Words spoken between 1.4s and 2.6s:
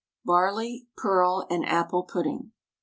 AND APPLE PUDDING.